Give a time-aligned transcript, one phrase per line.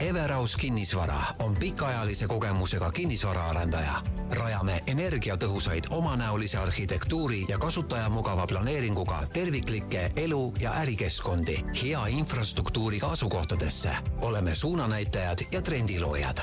[0.00, 4.02] Everaus kinnisvara on pikaajalise kogemusega kinnisvaraarendaja.
[4.30, 13.90] rajame energiatõhusaid omanäolise arhitektuuri ja kasutajamugava planeeringuga terviklikke elu- ja ärikeskkondi hea infrastruktuuriga asukohtadesse.
[14.20, 16.38] oleme suunanäitajad ja trendiloojad.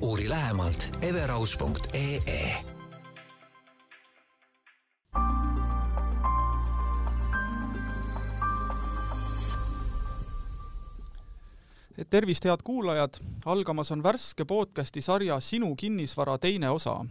[0.00, 2.56] uuri lähemalt everaus.ee
[12.10, 13.16] tervist, head kuulajad,
[13.46, 17.04] algamas on värske podcasti sarja Sinu kinnisvara teine osa.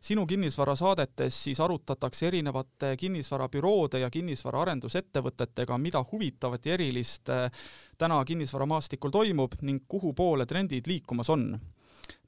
[0.00, 7.50] sinu kinnisvara saadetes siis arutatakse erinevate kinnisvarabüroode ja kinnisvaraarendusettevõtetega, mida huvitavat ja erilist eh,
[7.98, 11.60] täna kinnisvaramaastikul toimub ning kuhu poole trendid liikumas on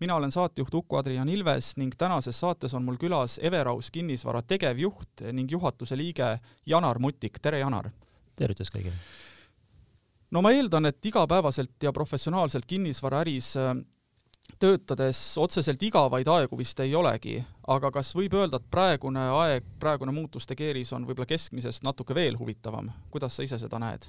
[0.00, 5.50] mina olen saatejuht Uku-Adrian Ilves ning tänases saates on mul külas Everaus kinnisvara tegevjuht ning
[5.50, 7.90] juhatuse liige Janar Mutik, tere Janar!
[8.36, 8.96] tervitus kõigile!
[10.32, 13.74] No ma eeldan, et igapäevaselt ja professionaalselt kinnisvaraäris äh,
[14.62, 17.36] töötades otseselt igavaid aegu vist ei olegi,
[17.72, 22.38] aga kas võib öelda, et praegune aeg, praegune muutuste keeris on võib-olla keskmisest natuke veel
[22.38, 24.08] huvitavam, kuidas sa ise seda näed?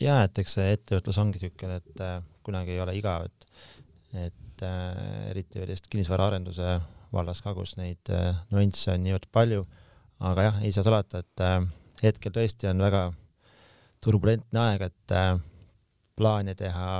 [0.00, 3.50] jaa, et eks see ettevõtlus ongi niisugune, et äh, kunagi ei ole igav, et
[4.16, 6.78] et äh, eriti veel just kinnisvaraarenduse
[7.12, 9.62] vallas ka, kus neid äh, nüansse on niivõrd palju,
[10.24, 11.60] aga jah, ei saa salata, et äh,
[12.02, 13.25] hetkel tõesti on väga äh,
[14.06, 15.32] turbulentne aeg, et äh,
[16.16, 16.90] plaane teha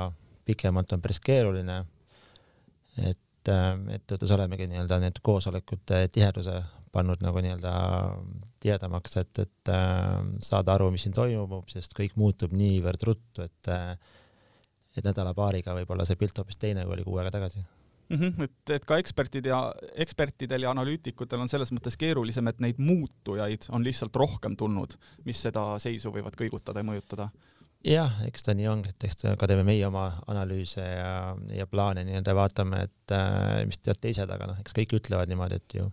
[0.47, 1.83] pikemalt on päris keeruline.
[2.97, 6.59] et äh, ettevõttes olemegi nii-öelda need koosolekute tiheduse
[6.91, 7.73] pannud nagu nii-öelda
[8.63, 13.73] tihedamaks, et, et äh, saada aru, mis siin toimub, sest kõik muutub niivõrd ruttu, et
[14.97, 17.61] et nädala-paariga võib-olla see pilt hoopis teine, kui oli kuu aega tagasi
[18.09, 18.17] mm.
[18.17, 19.59] -hmm, et, et ka ekspertid ja
[19.95, 25.41] ekspertidel ja analüütikutel on selles mõttes keerulisem, et neid muutujaid on lihtsalt rohkem tulnud, mis
[25.41, 27.29] seda seisu võivad kõigutada ja mõjutada.
[27.83, 32.03] jah, eks ta nii ongi, et eks ka teeme meie oma analüüse ja, ja plaane
[32.07, 35.87] nii-öelda vaatame, et äh, mis teevad teised, aga noh, eks kõik ütlevad niimoodi, et ju,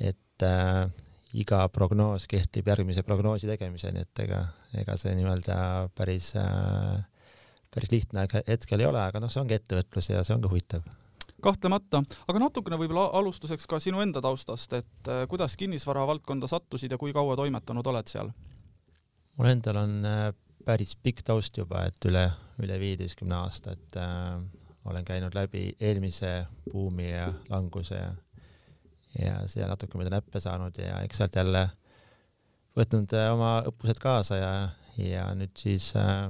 [0.00, 0.86] et äh,
[1.34, 4.40] iga prognoos kehtib järgmise prognoosi tegemiseni, et ega,
[4.74, 7.04] ega see nii-öelda päris äh,
[7.70, 10.86] päris lihtne hetkel ei ole, aga noh, see ongi ettevõtlus ja see ongi huvitav
[11.44, 16.92] kahtlemata, aga natukene võib-olla alustuseks ka sinu enda taustast, et äh, kuidas kinnisvara valdkonda sattusid
[16.92, 18.32] ja kui kaua toimetanud oled seal?
[19.40, 20.24] mul endal on äh,
[20.64, 22.26] päris pikk taust juba, et üle,
[22.62, 24.40] üle viieteistkümne aasta, et äh,
[24.90, 26.40] olen käinud läbi eelmise
[26.72, 28.10] buumi ja languse ja
[29.18, 31.64] ja seal natuke mööda näppe saanud ja eks sealt jälle
[32.78, 34.52] võtnud äh, oma õppused kaasa ja,
[35.02, 36.28] ja nüüd siis äh,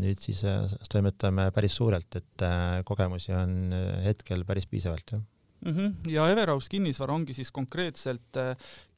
[0.00, 5.20] nüüd siis äh, toimetame päris suurelt, et äh, kogemusi on äh, hetkel päris piisavalt, jah
[5.20, 5.72] mm.
[5.72, 6.10] -hmm.
[6.12, 8.40] ja Everaus kinnisvara ongi siis konkreetselt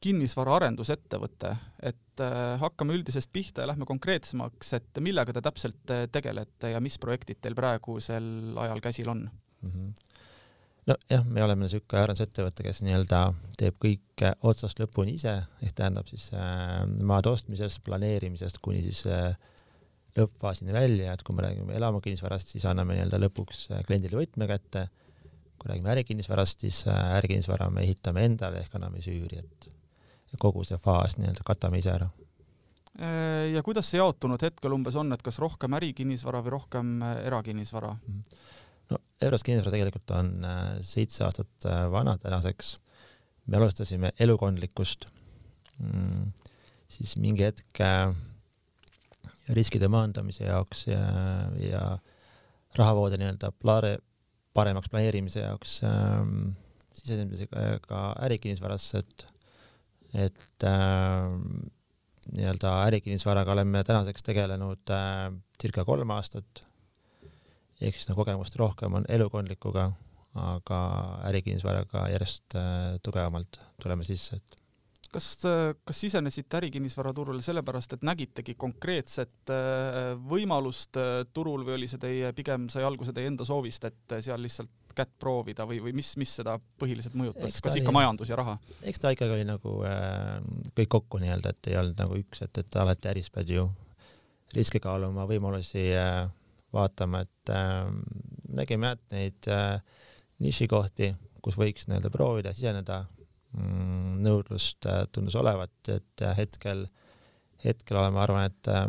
[0.01, 2.23] kinnisvaraarendusettevõte, et
[2.59, 7.55] hakkame üldisest pihta ja lähme konkreetsemaks, et millega te täpselt tegelete ja mis projektid teil
[7.55, 9.29] praegusel ajal käsil on
[9.61, 9.71] mm?
[9.71, 9.93] -hmm
[10.89, 13.21] nojah, me oleme niisugune arendusettevõte, kes nii-öelda
[13.59, 19.35] teeb kõike otsast lõpuni ise, ehk tähendab siis äh, maade ostmisest, planeerimisest kuni siis äh,
[20.19, 24.87] lõppfaasini välja, et kui me räägime elamukinnisvarast, siis anname nii-öelda lõpuks äh, kliendile võtme kätte.
[25.59, 30.77] kui räägime ärikinnisvarast, siis äh, ärikinnisvara me ehitame endale ehk anname süüri, et kogu see
[30.79, 32.09] faas nii-öelda katame ise ära.
[32.99, 37.95] Äh, ja kuidas see jaotunud hetkel umbes on, et kas rohkem ärikinnisvara või rohkem erakinnisvara?
[38.07, 38.39] Mhm.
[38.91, 40.31] no Euros kinnisvara tegelikult on
[40.81, 42.79] seitse aastat vana tänaseks.
[43.47, 45.05] me alustasime elukondlikust,
[45.81, 46.31] mm,
[46.87, 47.81] siis mingi hetk
[49.55, 51.01] riskide maandamise jaoks ja,
[51.63, 51.83] ja
[52.77, 53.97] rahavoode nii-öelda plaare,
[54.53, 56.51] paremaks planeerimise jaoks ähm,
[56.93, 59.25] sisenemise ka, ärikinnisvarasse, et,
[60.27, 61.69] et ähm,
[62.33, 66.65] nii-öelda ärikinnisvaraga oleme tänaseks tegelenud äh, circa kolm aastat.
[67.79, 69.89] ehk siis nagu kogemust rohkem on elukondlikuga,
[70.35, 70.79] aga
[71.29, 74.59] ärikinnisvaraga järjest äh, tugevamalt tuleme sisse, et
[75.13, 75.29] kas,
[75.85, 82.33] kas sisenesite ärikinnisvaraturule sellepärast, et nägitegi konkreetset äh, võimalust äh, turul või oli see teie,
[82.37, 86.11] pigem sai alguse teie enda soovist, et äh, seal lihtsalt kätt proovida või, või mis,
[86.19, 88.57] mis seda põhiliselt mõjutas, kas ikka oli, majandus ja raha?
[88.89, 90.39] eks ta ikkagi oli nagu äh,
[90.77, 93.63] kõik kokku nii-öelda, et ei olnud nagu üks, et, et alati äris pead ju
[94.55, 96.25] riske kaaluma, võimalusi äh,
[96.73, 97.89] vaatama, et äh,
[98.59, 100.03] nägime jah, et neid äh,
[100.43, 101.13] nišikohti,
[101.43, 103.03] kus võiks nii-öelda proovida, siseneda
[103.57, 106.85] nõudlust äh, tundus olevat, et äh, hetkel,
[107.63, 108.85] hetkel oleme, arvan, et äh,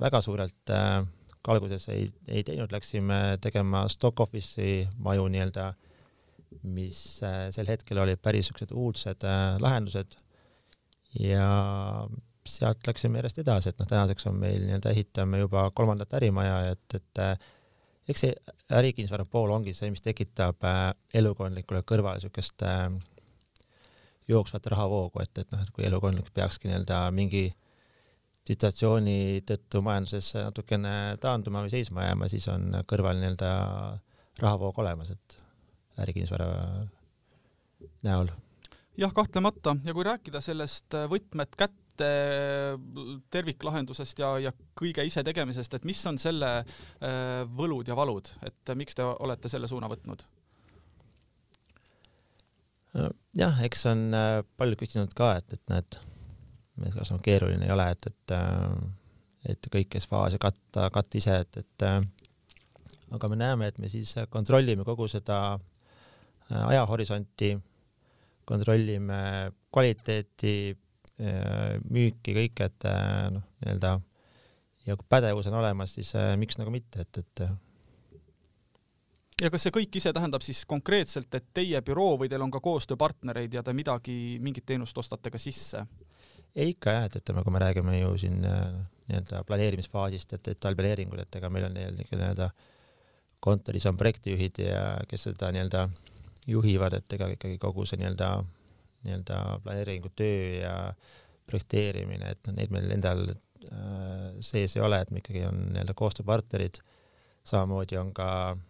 [0.00, 5.70] väga suurelt ka alguses ei, ei teinud, läksime tegema stock office'i maju nii-öelda,
[6.66, 9.24] mis sel hetkel olid päris siuksed uudsed
[9.62, 10.16] lahendused.
[11.20, 11.46] Ja
[12.46, 16.98] sealt läksime järjest edasi, et noh, tänaseks on meil nii-öelda ehitame juba kolmandat ärimaja, et,
[16.98, 17.22] et
[18.10, 18.34] eks see
[18.76, 20.66] ärikinnisvara pool ongi see, mis tekitab
[21.14, 22.90] elukondlikule kõrvale niisugust äh,
[24.28, 27.46] jooksvat rahavoogu, et, et noh, et kui elukondlik peakski nii-öelda mingi
[28.46, 33.50] situatsiooni tõttu majanduses natukene taanduma või seisma jääma, siis on kõrval nii-öelda
[34.42, 35.38] rahavoog olemas, et
[36.02, 36.48] ärikinnisvara
[38.06, 38.30] näol.
[38.98, 41.76] jah, kahtlemata ja kui rääkida sellest võtmed kätte
[43.32, 48.94] terviklahendusest ja, ja kõige isetegemisest, et mis on selle äh, võlud ja valud, et miks
[48.94, 50.26] te olete selle suuna võtnud?
[53.36, 55.98] Jah, eks on äh, paljud küsinud ka, et, et näed,
[56.94, 58.70] kas on keeruline ei ole, et, et äh,
[59.46, 61.84] et kõike faase katta, katta ise, et, et
[63.14, 65.36] aga me näeme, et me siis kontrollime kogu seda
[66.50, 67.52] ajahorisonti,
[68.46, 69.20] kontrollime
[69.70, 70.56] kvaliteeti,
[71.94, 72.88] müüki, kõike, et
[73.36, 73.92] noh, nii-öelda
[74.86, 76.10] ja kui pädevus on olemas, siis
[76.42, 77.46] miks nagu mitte, et, et
[79.42, 82.62] ja kas see kõik ise tähendab siis konkreetselt, et teie büroo või teil on ka
[82.64, 85.84] koostööpartnereid ja te midagi, mingit teenust ostate ka sisse?
[86.56, 88.62] ei ikka jah, et ütleme, kui me räägime ju siin äh,
[89.10, 92.48] nii-öelda planeerimisfaasist, et detailplaneeringud, et ega meil on nii-öelda
[93.44, 95.82] kontoris on projektijuhid ja kes seda nii-öelda
[96.48, 98.30] juhivad, et ega ikkagi kogu see nii-öelda,
[99.04, 100.72] nii-öelda planeeringutöö ja
[101.46, 106.80] projekteerimine, et neid meil endal äh, sees ei ole, et me ikkagi on nii-öelda koostööpartnerid,
[107.44, 108.64] samamoodi on ka äh,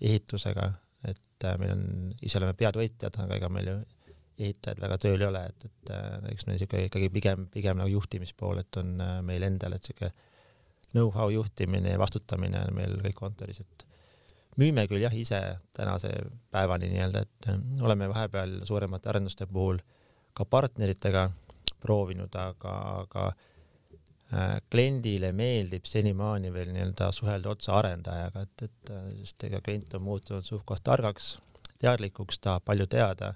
[0.00, 0.68] ehitusega,
[1.08, 1.86] et äh, meil on,
[2.22, 3.76] ise oleme peatöötajad, aga ega meil ju
[4.38, 7.90] ehitajaid väga tööl ei ole, et, et äh, eks meil niisugune ikkagi pigem, pigem nagu
[7.90, 10.12] juhtimispool, et on äh, meil endal, et niisugune
[10.94, 13.84] know-how juhtimine ja vastutamine on meil kõik kontoris, et
[14.58, 15.40] müüme küll jah, ise
[15.76, 16.12] tänase
[16.54, 19.82] päevani nii-öelda, et oleme vahepeal suuremate arenduste puhul
[20.34, 21.28] ka partneritega
[21.82, 22.74] proovinud, aga,
[23.04, 23.28] aga
[24.70, 30.04] kliendile meeldib senimaani veel nii-öelda suhelda otse arendajaga, et, et äh, sest ega klient on
[30.04, 31.36] muutunud suht-koht targaks,
[31.80, 33.32] teadlikuks, tahab palju teada,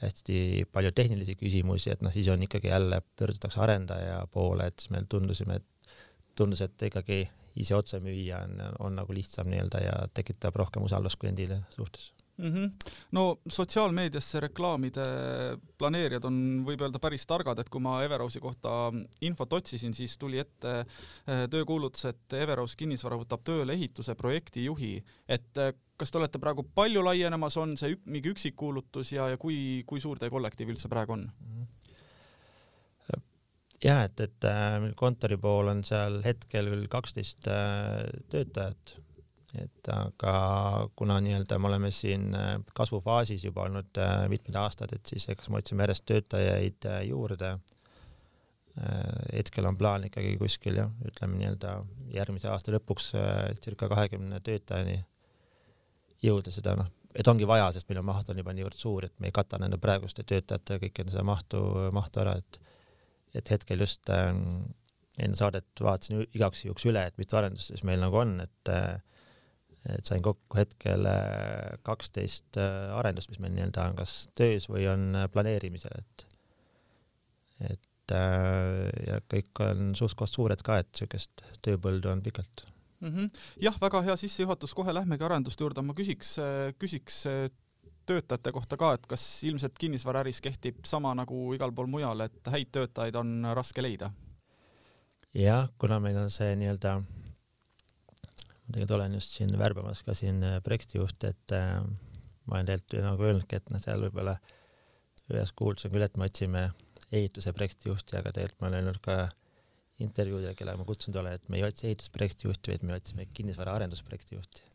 [0.00, 4.94] hästi palju tehnilisi küsimusi, et noh, siis on ikkagi jälle pöördutakse arendaja poole, et siis
[4.96, 5.94] me tundusime, et
[6.38, 7.26] tundus, et ikkagi
[7.60, 12.52] ise otse müüa on, on nagu lihtsam nii-öelda ja tekitab rohkem usaldust kliendile suhtes mm.
[12.52, 12.92] -hmm.
[13.12, 15.04] no sotsiaalmeediasse reklaamide
[15.78, 16.36] planeerijad on,
[16.66, 21.44] võib öelda, päris targad, et kui ma Everausi kohta infot otsisin, siis tuli ette äh,
[21.50, 24.94] töökuulutus, et Everaus kinnisvara võtab tööle ehituse projektijuhi,
[25.28, 29.38] et äh, kas te olete praegu palju laienemas, on see ük, mingi üksikkuulutus ja, ja
[29.38, 31.54] kui, kui suur teie kollektiiv üldse praegu on mm?
[31.54, 31.70] -hmm
[33.82, 37.48] jah, et, et äh, meil kontori pool on seal hetkel küll kaksteist
[38.30, 38.92] töötajat
[39.58, 40.34] et aga
[40.96, 45.50] kuna nii-öelda me oleme siin äh, kasvufaasis juba olnud äh, mitmed aastad, et siis eks
[45.52, 47.58] me otsime järjest töötajaid äh, juurde.
[49.28, 51.74] hetkel on plaan ikkagi kuskil jah, ütleme nii-öelda
[52.14, 53.10] järgmise aasta lõpuks
[53.60, 54.94] circa kahekümne töötajani
[56.24, 59.12] jõuda seda noh, et ongi vaja, sest meil on maht on juba niivõrd suur, et
[59.20, 61.60] me ei kata nende praeguste töötajate kõike seda mahtu,
[61.92, 62.62] mahtu ära, et
[63.34, 64.28] et hetkel just äh,
[65.22, 69.00] enne saadet vaatasin igaks juhuks üle, et mitu arendust siis meil nagu on, et äh,
[69.90, 74.86] et sain kokku hetkel äh, kaksteist äh, arendust, mis meil nii-öelda on kas töös või
[74.90, 76.28] on äh, planeerimisel, et
[77.62, 82.64] et ja kõik on suht-koht suured ka, et niisugust tööpõldu on pikalt
[83.00, 83.08] mm.
[83.08, 83.28] -hmm.
[83.62, 86.34] jah, väga hea sissejuhatus, kohe lähmegi arenduste juurde, ma küsiks,
[86.82, 87.22] küsiks
[88.06, 92.74] töötajate kohta ka, et kas ilmselt kinnisvaraäris kehtib sama nagu igal pool mujal, et häid
[92.74, 94.10] töötajaid on raske leida?
[95.34, 97.31] jah, kuna meil on see nii-öelda ma
[98.72, 101.78] tegelikult olen just siin värbamas ka siin äh, projektijuhti, et äh,
[102.46, 104.36] ma olen tegelikult nagu öelnudki, et noh, seal võib-olla
[105.32, 106.64] ühes kuulsin küll, et me otsime
[107.12, 109.16] ehituse projektijuhti, aga tegelikult ma olen öelnud ka
[110.02, 114.68] intervjuudele, kelle ma kutsunud olen, et me ei otsi ehitusprojektijuhti, vaid me otsime kinnisvara arendusprojektijuhti.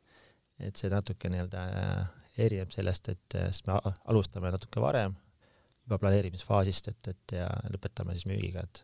[0.58, 2.08] et see natuke nii-öelda äh,
[2.42, 3.76] erineb sellest, et äh, sest me
[4.10, 5.14] alustame natuke varem
[5.84, 8.82] juba planeerimisfaasist, et, et ja lõpetame siis müügiga, et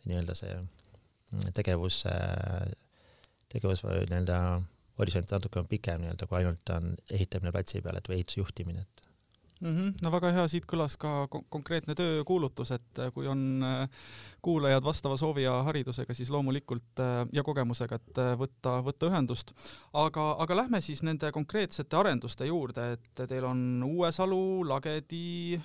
[0.00, 2.66] see nii-öelda see mm, tegevus äh,
[3.54, 4.38] tegevus või nii-öelda
[4.98, 8.84] horisont natuke on pikem nii-öelda kui ainult on ehitamine platsi peal, et või ehituse juhtimine,
[8.84, 9.04] et
[9.60, 9.76] mm.
[9.76, 9.92] -hmm.
[10.02, 13.88] no väga hea, siit kõlas ka konkreetne töökuulutus, et äh, kui on äh,
[14.42, 19.54] kuulajad vastava soovi ja haridusega, siis loomulikult äh, ja kogemusega, et võtta, võtta ühendust.
[19.92, 25.60] aga, aga lähme siis nende konkreetsete arenduste juurde, et teil on Uuesalu, Lagedi,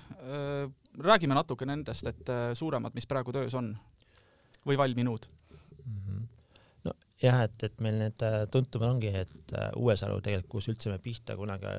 [0.98, 3.76] räägime natuke nendest, et suuremad, mis praegu töös on
[4.66, 5.28] või valminud
[7.22, 11.00] jah, et, et meil need äh, tuntumad ongi, et äh, Uuesalu tegelikult, kus üldse me
[11.02, 11.74] pihta kunagi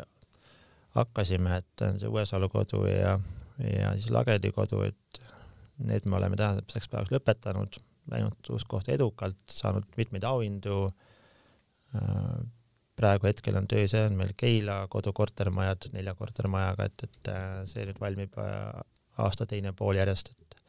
[0.95, 3.15] hakkasime, et on see Uuesalu kodu ja,
[3.65, 5.21] ja siis Lagedi kodu, et
[5.81, 7.79] need me oleme tänaseks päevaks lõpetanud,
[8.11, 10.83] läinud suht-koht edukalt, saanud mitmeid auhindu
[11.95, 12.41] äh,.
[13.01, 17.29] praegu hetkel on töös ja on meil Keila kodukortermajad nelja kortermajaga, et, et
[17.71, 20.59] see nüüd valmib aasta teine pool järjest, et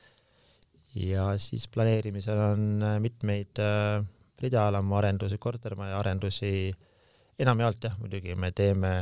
[1.02, 3.61] ja siis planeerimisel on mitmeid
[4.43, 6.73] ridaalamu arendusi, kortermaja arendusi,
[7.43, 8.93] enamjaolt jah, muidugi me teeme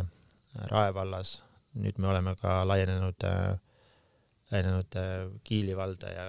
[0.71, 1.37] Rae vallas,
[1.79, 3.27] nüüd me oleme ka laienenud,
[4.51, 4.99] laienenud
[5.47, 6.25] Kiili valda ja,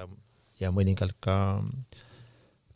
[0.62, 1.36] ja mõningalt ka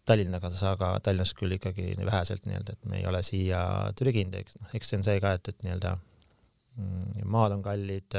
[0.06, 3.62] Tallinnaga, aga Tallinnas küll ikkagi väheselt nii-öelda, et me ei ole siia
[3.98, 8.18] trüginud, eks, noh, eks see on see ka, et, et nii-öelda mm, maad on kallid,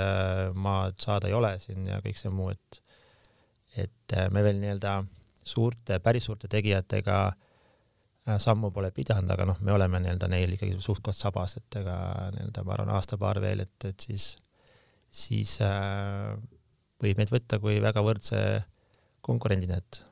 [0.63, 2.83] maad saada ei ole siin ja kõik see muu, et
[3.77, 5.01] et me veel nii-öelda
[5.45, 7.46] suurte, päris suurte tegijatega äh, Äh,
[8.43, 11.97] sammu pole pidanud, aga noh, me oleme nii-öelda neil ikkagi suht-koht sabas, et ega
[12.35, 14.33] nii-öelda ma arvan aasta-paar veel, et, et siis,
[15.11, 16.35] siis äh,
[17.03, 18.43] võib meid võtta kui väga võrdse
[19.27, 20.03] konkurendina, et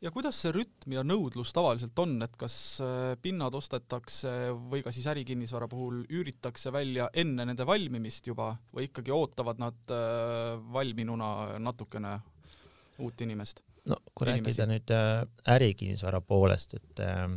[0.00, 2.54] ja kuidas see rütm ja nõudlus tavaliselt on, et kas
[2.84, 8.88] äh, pinnad ostetakse või ka siis ärikinnisvara puhul üüritakse välja enne nende valmimist juba või
[8.88, 12.18] ikkagi ootavad nad äh, valminuna natukene
[13.00, 13.64] uut inimest?
[13.88, 14.62] No kui inimesi.
[14.62, 17.28] rääkida nüüd äh, ärikinnisvara poolest, et äh,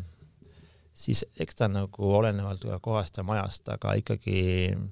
[0.93, 4.41] siis eks ta nagu olenevalt ka kohast ja majast, aga ikkagi
[4.75, 4.91] mm,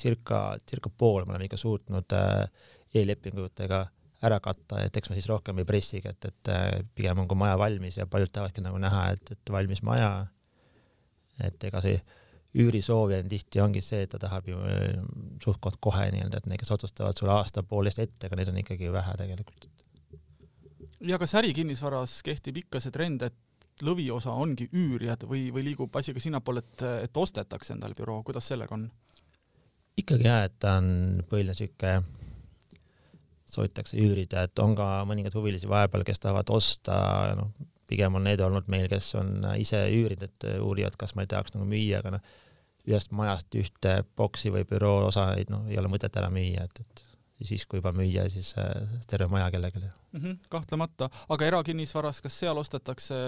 [0.00, 2.46] circa, circa pool me oleme ikka suutnud äh,
[2.94, 3.84] e-lepingutega
[4.24, 7.38] ära katta, et eks me siis rohkem ei pressigi, et, et äh, pigem on, kui
[7.38, 10.12] maja valmis ja paljud tahavadki nagu näha, et, et valmis maja,
[11.44, 11.98] et ega see
[12.54, 14.92] üürisoovija tihti ongi see, et ta tahab ju äh,
[15.42, 19.16] suht-koht kohe nii-öelda, et need, kes otsustavad sulle aasta-poolteist ette, aga neid on ikkagi vähe
[19.20, 19.66] tegelikult.
[21.04, 23.40] ja kas ärikinnisvaras kehtib ikka see trend, et
[23.82, 28.46] lõviosa ongi üürijad või, või liigub asi ka sinnapoole, et, et ostetakse endale büroo, kuidas
[28.52, 28.86] sellega on?
[29.98, 31.98] ikkagi jah, et ta on põhiline sihuke,
[33.50, 36.96] soovitakse üürida, et on ka mõningaid huvilisi vahepeal, kes tahavad osta,
[37.38, 37.52] noh,
[37.90, 41.54] pigem on need olnud meil, kes on ise üürinud, et uurivad, kas ma ei tahaks
[41.54, 42.32] nagu müüa, aga noh,
[42.88, 47.04] ühest majast ühte boksi või büroo osa, noh, ei ole mõtet ära müüa, et, et
[47.44, 50.20] siis kui juba müüa, siis äh, terve maja kellelegi mm.
[50.20, 53.18] -hmm, kahtlemata, aga erakinnisvaras, kas seal ostetakse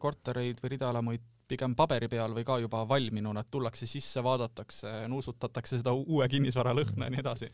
[0.00, 5.80] kortereid või ridaelamuid pigem paberi peal või ka juba valminuna, et tullakse sisse, vaadatakse, nuusutatakse
[5.80, 7.50] seda uue kinnisvara lõhna ja nii edasi?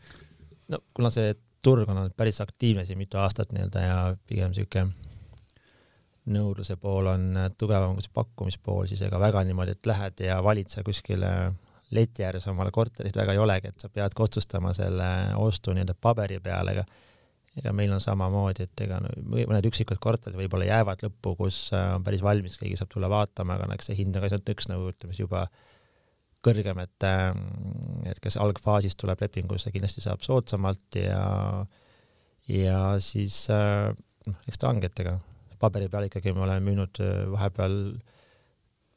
[0.67, 1.33] no kuna see
[1.63, 4.83] turg on olnud päris aktiivne siin mitu aastat nii-öelda ja pigem sihuke
[6.33, 10.69] nõudluse pool on tugevam kui see pakkumispool, siis ega väga niimoodi, et lähed ja valid
[10.71, 11.31] seal kuskile
[11.95, 15.07] leti ääres omale korterit väga ei olegi, et sa peadki otsustama selle
[15.39, 16.87] ostu nii-öelda paberi peale, ega
[17.57, 22.03] ega meil on samamoodi, et ega mõned üksikud korterid võib-olla jäävad lõppu, kus äh, on
[22.05, 24.69] päris valmis, keegi saab tulla vaatama, aga no eks see hind on ka ainult üks
[24.69, 25.47] nagu ütleme siis juba
[26.45, 27.31] kõrgem, et äh,
[28.11, 31.23] et kes algfaasis tuleb lepingusse, kindlasti saab soodsamalt ja
[32.51, 33.89] ja siis äh,
[34.29, 35.17] noh, eks ta ongi, et ega
[35.59, 37.01] paberi peal ikkagi me oleme müünud
[37.33, 37.77] vahepeal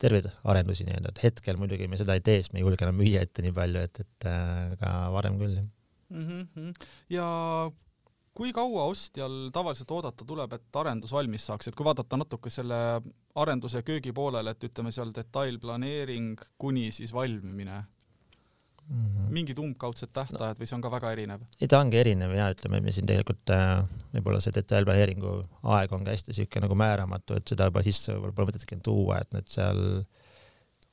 [0.01, 2.97] terveid arendusi nii-öelda, et hetkel muidugi me seda ei tee, sest me ei julge enam
[2.97, 5.69] müüa ette nii palju, et, et aga varem küll, jah
[6.11, 6.49] mm.
[6.55, 6.73] -hmm.
[7.11, 7.27] ja
[8.35, 12.79] kui kaua ostjal tavaliselt oodata tuleb, et arendus valmis saaks, et kui vaadata natuke selle
[13.35, 17.83] arenduse köögi poolele, et ütleme seal detailplaneering kuni siis valmimine.
[19.35, 21.45] Mingid umbkaudsed tähtajad no, või see on ka väga erinev?
[21.59, 23.83] ei, ta ongi erinev ja ütleme, me siin tegelikult äh,
[24.15, 25.37] võib-olla see detailplaneeringu
[25.77, 29.21] aeg on ka hästi sihuke nagu määramatu, et seda juba sisse võib-olla pole mõtet tuua,
[29.23, 29.81] et need seal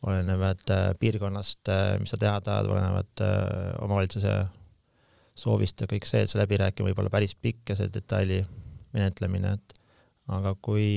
[0.07, 4.37] olenevad äh, piirkonnast äh,, mis sa teha tahad, olenevad äh, omavalitsuse
[5.37, 8.41] soovist ja kõik see, et see läbirääkimine võib olla päris pikk ja see detaili
[8.95, 9.77] menetlemine, et
[10.33, 10.87] aga kui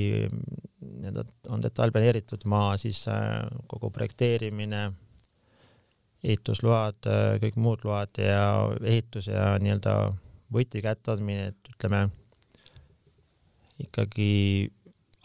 [0.80, 4.88] nii-öelda on detail planeeritud maa, siis äh, kogu projekteerimine
[6.24, 7.06] ehitusload,
[7.42, 8.42] kõik muud load ja
[8.84, 9.94] ehitus ja nii-öelda
[10.52, 12.08] võti kätte andmine, et ütleme
[13.80, 14.32] ikkagi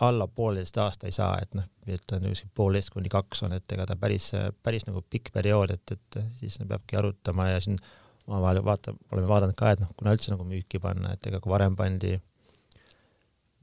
[0.06, 3.96] alla poolteist aasta ei saa, et noh, ütleme poolteist kuni kaks on, et ega ta
[4.00, 4.32] päris,
[4.64, 7.80] päris nagu pikk periood, et, et siis peabki arutama ja siin
[8.28, 11.52] omavahel vaata, oleme vaadanud ka, et noh, kuna üldse nagu müüki panna, et ega kui
[11.54, 12.16] varem pandi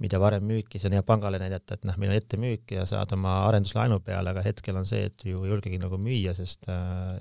[0.02, 3.14] mida varem müüki, see on hea pangale näidata, et noh, meil on ettemüük ja saad
[3.16, 7.20] oma arenduslaenu peale, aga hetkel on see, et ju ei julgegi nagu müüa, sest äh,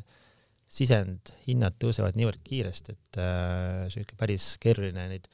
[0.71, 5.29] sisendhinnad tõusevad niivõrd kiiresti, et äh, sihuke päris keeruline neid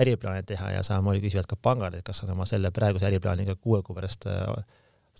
[0.00, 3.82] äriplaane teha ja samamoodi küsivad ka pangad, et kas on oma selle praeguse äriplaaniga kuue
[3.86, 4.46] kuu pärast äh,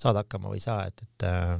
[0.01, 1.55] saada hakkama või ei saa, et, et äh,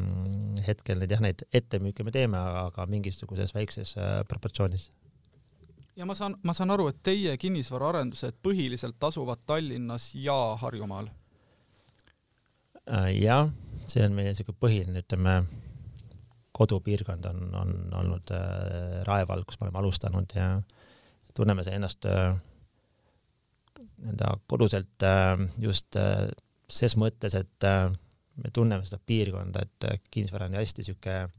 [0.67, 4.89] hetkel neid jah, neid ettemüüke me teeme, aga mingisuguses väikses äh, proportsioonis
[5.97, 11.11] ja ma saan, ma saan aru, et teie kinnisvaraarendused põhiliselt asuvad Tallinnas ja Harjumaal?
[12.91, 13.51] Äh, jah,
[13.87, 15.41] see on meie niisugune põhiline, ütleme,
[16.57, 20.53] kodupiirkond on, on olnud äh, Rae vald, kus me oleme alustanud ja
[21.37, 22.35] tunneme ennast äh,
[24.01, 26.29] nii-öelda koduselt äh, just äh,
[26.71, 27.91] ses mõttes, et äh,
[28.41, 31.33] me tunneme seda piirkonda, et kinnisvara on hästi sihuke äh,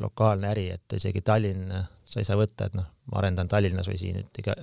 [0.00, 1.72] lokaalne äri, et isegi Tallinn,
[2.04, 4.56] sa ei saa võtta, et noh, ma arendan Tallinnas või siin, et iga,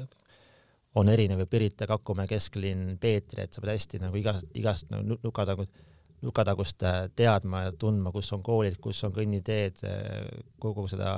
[1.00, 5.18] on erinev ju Pirita, Kakumäe, kesklinn, Peetri, et sa pead hästi nagu igast, igast nagu
[5.24, 5.88] nukatagust,
[6.22, 10.26] nukatagust äh, teadma ja tundma, kus on koolid, kus on kõnniteed, äh,
[10.62, 11.18] kogu seda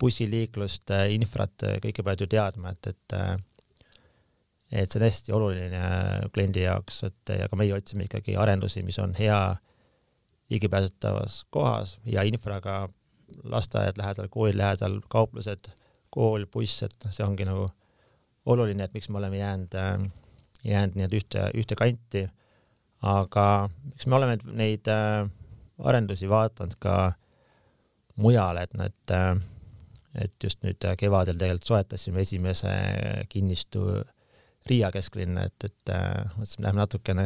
[0.00, 3.18] bussiliiklust, äh, infrat, kõike pead ju teadma, et, et
[4.72, 5.80] et see on hästi oluline
[6.32, 9.36] kliendi jaoks, et ja ka meie otsime ikkagi arendusi, mis on hea
[10.48, 12.86] ligipääsetavas kohas, hea infraga,
[13.44, 15.70] lasteaiad lähedal, koolid lähedal, kauplused,
[16.10, 17.66] kool, buss, et noh, see ongi nagu
[18.46, 20.04] oluline, et miks me oleme jäänud, äh,
[20.64, 22.26] jäänud nii-öelda ühte, ühte kanti.
[23.02, 25.26] aga eks me oleme neid äh,
[25.82, 27.12] arendusi vaadanud ka
[28.22, 29.36] mujal, et noh, et, äh,
[30.24, 32.74] et just nüüd kevadel tegelikult soetasime esimese
[33.28, 34.02] kinnistu
[34.68, 35.90] Riia kesklinna, et, et
[36.36, 37.24] mõtlesime, lähme natukene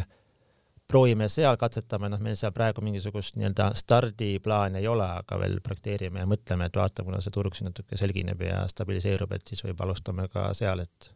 [0.88, 6.22] proovime seal, katsetame, noh, meil seal praegu mingisugust nii-öelda stardiplaani ei ole, aga veel projekteerime
[6.22, 9.82] ja mõtleme, et vaatame, kuna see turg siin natuke selgineb ja stabiliseerub, et siis võib
[9.82, 11.10] alustame ka seal, et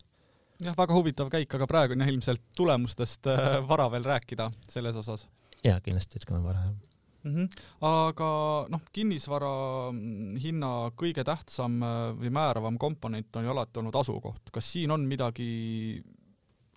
[0.64, 4.98] jah, väga huvitav käik, aga praegu on jah ilmselt tulemustest äh, vara veel rääkida selles
[5.00, 5.28] osas.
[5.64, 6.90] jaa, kindlasti hetkel on vara, jah
[7.24, 7.34] mm.
[7.34, 7.48] -hmm.
[7.80, 8.30] aga
[8.68, 9.52] noh, kinnisvara
[9.92, 14.50] mm, hinna kõige tähtsam äh, või määravam komponent on ju alati olnud asukoht.
[14.52, 16.02] kas siin on midagi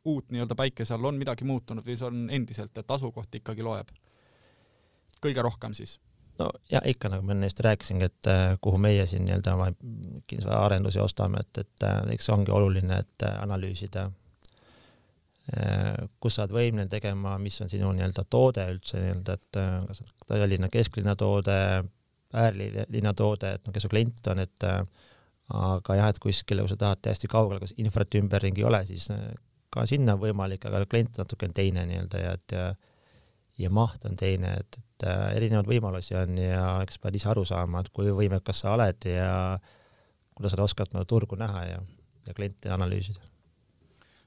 [0.06, 3.92] uut nii-öelda päikese all, on midagi muutunud või see on endiselt, et asukoht ikkagi loeb?
[5.24, 6.00] kõige rohkem siis?
[6.40, 9.70] no ja ikka, nagu ma enne just rääkisingi, et äh, kuhu meie siin nii-öelda oma
[10.28, 14.10] kinnisvaraarendusi ostame, et, et äh, eks see ongi oluline, et äh, analüüsida,
[16.24, 19.58] kus sa oled võimeline tegema, mis on sinu nii-öelda toode üldse nii-öelda, et
[19.90, 21.58] kas Tallinna kesklinna toode,
[22.32, 24.66] äärlinna toode, et no kes su klient on, et
[25.52, 29.10] aga jah, et kuskile, kui sa tahad hästi kaugele, kus infrat ümberringi ei ole, siis
[29.74, 32.68] ka sinna võimalik, aga klient natuke on teine nii-öelda ja et ja,
[33.66, 37.46] ja maht on teine, et, et äh, erinevaid võimalusi on ja eks pead ise aru
[37.48, 39.60] saama, et kui võimekas sa oled ja
[40.34, 41.84] kuidas sa oskad nagu turgu näha ja,
[42.28, 43.22] ja kliente analüüsida.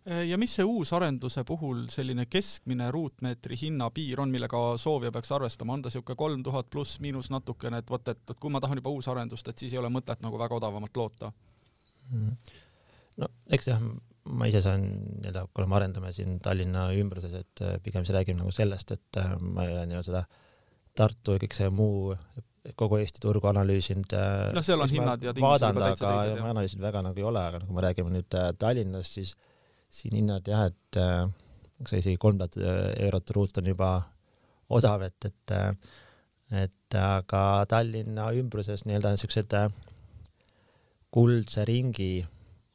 [0.06, 5.82] ja mis see uusarenduse puhul selline keskmine ruutmeetri hinnapiir on, millega soovija peaks arvestama, on
[5.82, 8.94] ta niisugune kolm tuhat pluss miinus natukene, et vot, et, et kui ma tahan juba
[8.94, 11.32] uusarendust, et siis ei ole mõtet nagu väga odavamalt loota
[12.10, 12.36] mm?
[13.22, 13.82] no eks jah,
[14.26, 18.40] ma ise saan nii-öelda, kuna me arendame siin Tallinna ümbruses, et äh, pigem siis räägime
[18.40, 20.24] nagu sellest, et äh, ma ei ole nii-öelda seda
[20.96, 22.14] Tartu ja kõik see muu
[22.80, 24.14] kogu Eesti turgu analüüsinud.
[24.56, 26.40] Noh, seal on hinnad ja tingimused juba täitsa teised.
[26.40, 29.34] ma analüüsinud väga nagu ei ole, aga kui me räägime nüüd Tallinnast, siis
[29.92, 30.98] siin hinnad jah, et
[31.86, 32.56] see isegi kolm tuhat
[33.04, 33.90] eurot ruut on juba
[34.72, 35.54] odav, et, et
[36.64, 39.54] et aga Tallinna ümbruses nii-öelda niisugused
[41.14, 42.24] kuldse ringi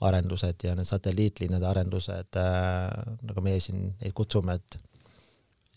[0.08, 4.80] arendused ja need satelliitlinnade arendused äh,, nagu meie siin neid kutsume, et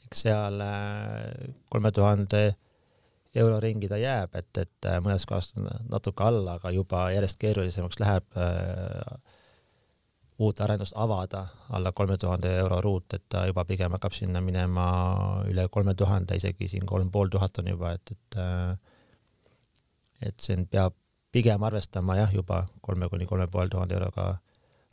[0.06, 2.44] eks seal äh, kolme tuhande
[3.34, 5.52] euro ringi ta jääb, et, et äh, mõnes kohas
[5.90, 9.16] natuke alla, aga juba järjest keerulisemaks läheb äh,
[10.44, 14.86] uut arendust avada alla kolme tuhande euro ruut, et ta juba pigem hakkab sinna minema
[15.50, 18.40] üle kolme tuhande, isegi siin kolm pool tuhat on juba, et, et
[20.24, 20.94] et siin peab
[21.34, 24.34] pigem arvestama jah, juba kolme kuni kolme poole tuhande euroga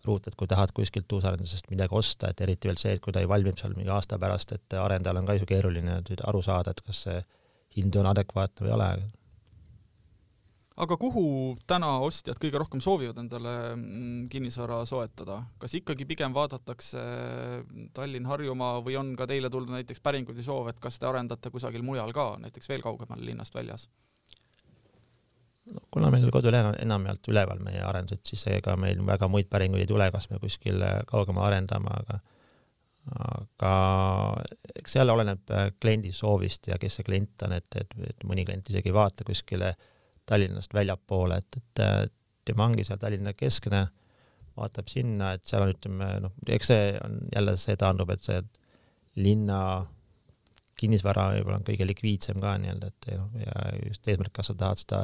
[0.06, 3.22] ruut, et kui tahad kuskilt uusarendusest midagi osta, et eriti veel see, et kui ta
[3.22, 6.02] ei valmib seal mingi aasta pärast, et arendajal on ka ju keeruline
[6.32, 7.18] aru saada, et kas see
[7.78, 8.92] hind on adekvaatne või ei ole.
[10.82, 11.24] aga kuhu
[11.70, 17.04] täna ostjad kõige rohkem soovivad endale mm, kinnisvara soetada, kas ikkagi pigem vaadatakse
[17.94, 21.54] Tallinn, Harjumaa või on ka teile tulnud näiteks päringuid või soov, et kas te arendate
[21.54, 23.86] kusagil mujal ka, näiteks veel kaugemal linnast väljas?
[25.92, 29.90] Kuna meil kodulehel on enamjaolt üleval meie arendused, siis ega meil väga muid päringuid ei
[29.90, 32.20] tule, kas me kuskil kaugemal arendame, aga
[33.10, 33.72] aga
[34.78, 38.46] eks seal oleneb äh, kliendi soovist ja kes see klient on, et, et, et mõni
[38.46, 39.74] klient isegi ei vaata kuskile
[40.30, 42.04] Tallinnast väljapoole, et, et äh,
[42.46, 43.88] tema ongi seal Tallinna keskne,
[44.58, 48.38] vaatab sinna, et seal on, ütleme noh, eks see on jälle, see taandub, et see
[49.18, 49.62] linna
[50.80, 54.82] kinnisvara võib-olla on kõige likviidsem ka nii-öelda, et ja, ja just eesmärk, kas sa tahad
[54.82, 55.02] seda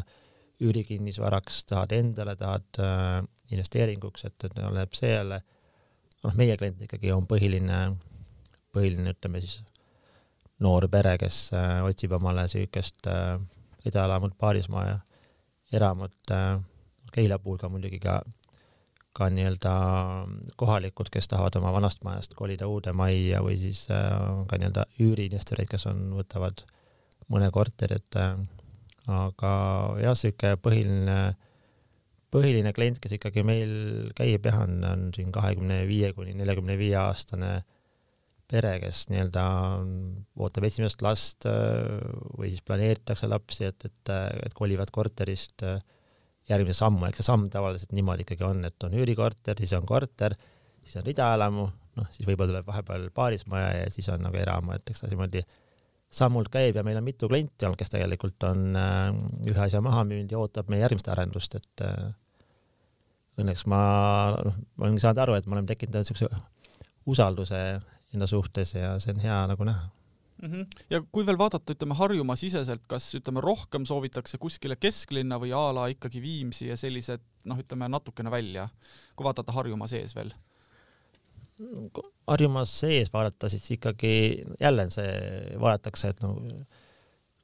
[0.63, 3.21] üürikinnisvaraks, tahad endale, tahad äh,
[3.53, 5.41] investeeringuks, et, et oleneb see jälle,
[6.23, 7.81] noh, meie klient ikkagi on põhiline,
[8.73, 9.59] põhiline, ütleme siis
[10.63, 13.35] noor pere, kes äh, otsib omale niisugust äh,
[13.85, 14.97] edaelamut, paarismaa ja
[15.77, 16.57] eramut äh,,
[17.13, 18.19] Keila puhul ka muidugi ka,
[19.15, 19.73] ka nii-öelda
[20.59, 24.17] kohalikud, kes tahavad oma vanast majast kolida uude majja või siis äh,
[24.49, 26.65] ka nii-öelda üüriinvestoreid, kes on, võtavad
[27.31, 28.35] mõne korteri, et äh,
[29.07, 29.51] aga
[30.03, 31.17] jah, sihuke põhiline,
[32.33, 36.97] põhiline klient, kes ikkagi meil käib jah, on, on siin kahekümne viie kuni neljakümne viie
[36.99, 37.61] aastane
[38.47, 39.43] pere, kes nii-öelda
[40.39, 44.11] ootab esimest last või siis planeeritakse lapsi, et, et,
[44.47, 45.65] et kolivad korterist
[46.47, 50.35] järgmise sammu, eks see samm tavaliselt niimoodi ikkagi on, et on üürikorter, siis on korter,
[50.79, 51.67] siis on ridaelamu,
[51.99, 55.43] noh, siis võib-olla tuleb vahepeal paarismaja ja siis on nagu eramu, et eks ta niimoodi
[56.09, 59.09] sammult käib ja meil on mitu klienti olnud, kes tegelikult on äh,
[59.51, 62.07] ühe asja maha müünud ja ootab meie järgmist arendust, et äh,
[63.41, 63.81] õnneks ma,
[64.45, 66.31] noh, ma olen saanud aru, et me oleme tekitanud niisuguse
[67.07, 67.61] usalduse
[68.15, 69.89] enda suhtes ja see on hea nagu näha
[70.41, 70.51] mm.
[70.51, 70.81] -hmm.
[70.89, 75.73] ja kui veel vaadata, ütleme Harjumaa siseselt, kas ütleme rohkem soovitakse kuskile kesklinna või a
[75.73, 78.69] la ikkagi Viimsi ja sellised noh, ütleme natukene välja,
[79.15, 80.31] kui vaadata Harjumaa sees veel?
[82.27, 85.13] Harjumaa sees vaadata, siis ikkagi jälle see
[85.61, 86.35] vaadatakse, et no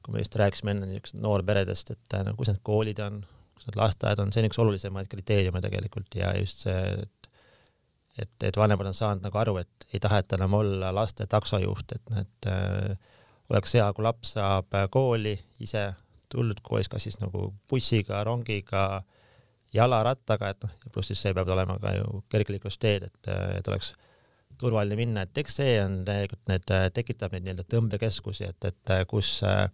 [0.04, 3.22] kui me just rääkisime enne niisugused noorperedest, et no kus need koolid on,
[3.56, 7.30] kus need lasteaiad on, see on üks olulisemaid kriteeriume tegelikult ja just see, et
[8.14, 12.12] et, et vanemad on saanud nagu aru, et ei taheta enam olla laste taksojuht, et
[12.12, 13.14] noh, et äh,
[13.50, 15.88] oleks hea, kui laps saab kooli ise
[16.32, 19.02] tulnud koos, kas siis nagu bussiga, rongiga,
[19.74, 23.92] jalarattaga, et noh, pluss siis see peab olema ka ju kergliiklusteed, et, et oleks
[24.58, 29.36] turvaline minna, et eks see on tegelikult need, tekitab neid nii-öelda tõmbekeskusi, et, et kus
[29.46, 29.66] äh,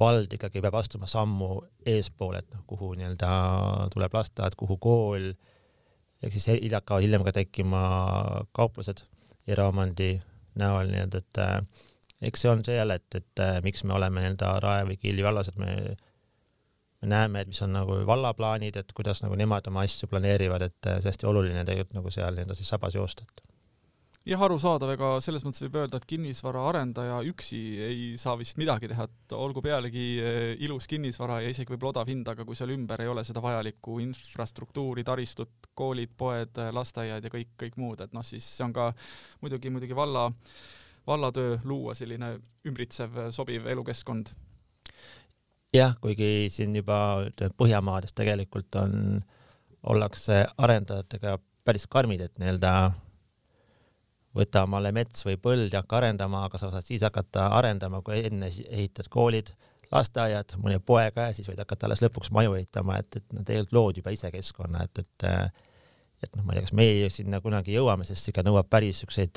[0.00, 1.50] vald ikkagi peab astuma sammu
[1.88, 3.32] eespoole, et noh, kuhu nii-öelda
[3.92, 5.28] tuleb lasteaed, kuhu kool,
[6.24, 7.82] ehk siis hakkavad hiljem ka tekkima
[8.56, 9.04] kauplused
[9.46, 10.16] eraomandi
[10.60, 11.86] näol nii-öelda, et äh,
[12.28, 15.24] eks see on see jälle, et, et äh, miks me oleme nii-öelda Rae või Kiili
[15.24, 15.96] vallas, et me
[17.06, 20.90] me näeme, et mis on nagu vallaplaanid, et kuidas nagu nemad oma asju planeerivad, et
[20.90, 23.56] äh, see hästi oluline tegelikult nagu seal nii-öelda siis sabas joosta, et
[24.26, 29.06] jah, arusaadav, ega selles mõttes võib öelda, et kinnisvaraarendaja üksi ei saa vist midagi teha,
[29.06, 33.04] et olgu pealegi eh, ilus kinnisvara ja isegi võib-olla odav hind, aga kui seal ümber
[33.04, 38.26] ei ole seda vajalikku infrastruktuuri, taristut, koolid, poed, lasteaiad ja kõik, kõik muud, et noh,
[38.26, 38.90] siis see on ka
[39.44, 40.26] muidugi, muidugi valla,
[41.06, 42.34] vallatöö luua selline
[42.66, 44.34] ümbritsev sobiv elukeskkond.
[45.76, 49.20] Jah, kuigi siin juba ütleme, Põhjamaades tegelikult on,
[49.86, 51.36] ollakse arendajatega
[51.66, 52.72] päris karmid, et nii-öelda
[54.36, 58.20] võta omale mets või põld ja hakka arendama, aga sa saad siis hakata arendama, kui
[58.28, 59.52] enne ehitad koolid,
[59.92, 63.46] lasteaiad, mõne poe ka ja siis võid hakata alles lõpuks maju ehitama, et, et nad
[63.46, 65.30] tegelikult lood juba ise keskkonna, et, et
[66.24, 69.36] et noh, ma ei tea, kas meie sinna kunagi jõuame, sest ikka nõuab päris siukseid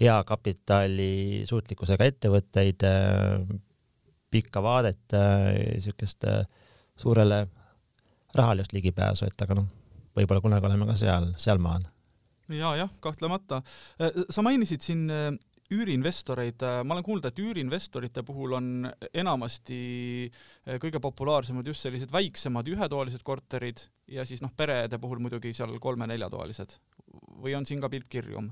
[0.00, 2.84] hea kapitali suutlikkusega ettevõtteid,
[4.36, 5.50] pikka vaadet, äh,
[5.82, 6.28] siukest
[6.96, 7.42] suurele
[8.36, 9.68] rahale just ligipääsu, et aga noh,
[10.16, 11.84] võib-olla kunagi oleme ka seal, sealmaal
[12.48, 13.62] ja jah, kahtlemata.
[14.00, 15.30] Äh, sa mainisid siin äh,
[15.72, 18.68] üüriinvestoreid, äh, ma olen kuulnud, et üüriinvestorite puhul on
[19.14, 19.80] enamasti
[20.82, 26.78] kõige populaarsemad just sellised väiksemad ühetoalised korterid ja siis noh, perede puhul muidugi seal kolme-neljatoalised.
[27.42, 28.50] või on siin ka pilt kirjum?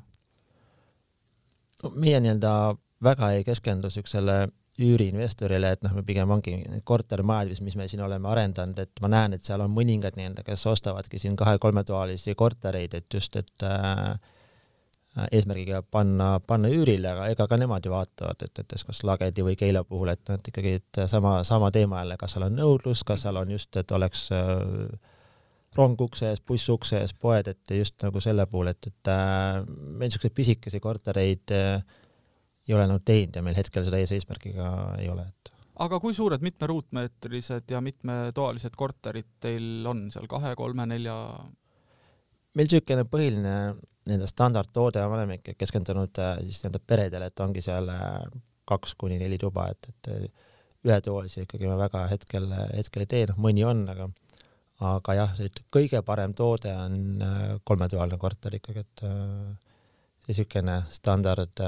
[1.82, 4.46] no meie nii-öelda väga ei keskendu siuksele
[4.82, 6.56] üüriinvestorile, et noh, me pigem ongi
[6.86, 10.66] kortermajad, mis, me siin oleme arendanud, et ma näen, et seal on mõningad nii-öelda, kes
[10.66, 14.16] ostavadki siin kahe-kolmetoalisi kortereid, et just, et äh,
[15.30, 19.54] eesmärgiga panna, panna üürile, aga ega ka nemad ju vaatavad, et, et kas Lagedi või
[19.58, 23.22] Keila puhul, et et ikkagi, et sama, sama teema jälle, kas seal on nõudlus, kas
[23.22, 25.12] seal on just, et oleks äh,
[25.78, 29.62] rong ukse ees, buss ukse ees, poed, et just nagu selle puhul, et, et äh,
[29.62, 32.02] meil niisuguseid pisikesi kortereid äh,
[32.68, 34.68] ei ole nagu teinud ja meil hetkel seda ees eesmärgiga
[35.00, 35.52] ei ole, et.
[35.84, 41.16] aga kui suured mitme ruutmeetrised ja mitmetoalised korterid teil on seal kahe, kolme, nelja?
[42.54, 43.56] meil niisugune põhiline
[44.04, 48.18] nii-öelda standardtoode on, oleme ikka keskendunud äh, siis nii-öelda peredele, et ongi seal äh,
[48.68, 50.50] kaks kuni neli tuba, et, et äh,
[50.84, 54.10] ühetoalisi ikkagi me väga hetkel, hetkel ei tee, noh mõni on, aga
[54.84, 55.36] aga jah,
[55.72, 57.22] kõige parem toode on
[57.64, 61.62] kolmetoaline korter ikkagi, et see niisugune standard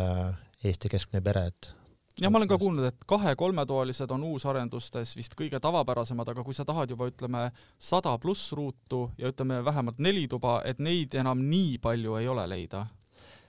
[0.66, 1.72] Eesti keskmine pere, et
[2.20, 6.64] ja ma olen ka kuulnud, et kahe-kolmetoalised on uusarendustes vist kõige tavapärasemad, aga kui sa
[6.68, 7.48] tahad juba ütleme
[7.78, 12.46] sada pluss ruutu ja ütleme vähemalt neli tuba, et neid enam nii palju ei ole
[12.50, 12.86] leida?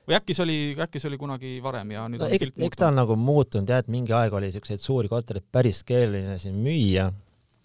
[0.07, 2.67] või äkki see oli, äkki see oli kunagi varem ja nüüd no, on pilt muutunud?
[2.71, 6.37] eks ta on nagu muutunud jah, et mingi aeg oli siukseid suuri kortereid päris keeruline
[6.39, 7.09] siin müüa,